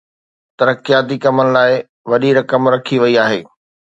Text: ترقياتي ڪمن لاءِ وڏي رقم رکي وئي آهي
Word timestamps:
ترقياتي 0.57 1.17
ڪمن 1.23 1.47
لاءِ 1.55 1.73
وڏي 2.09 2.29
رقم 2.39 2.61
رکي 2.73 2.97
وئي 3.03 3.15
آهي 3.25 3.41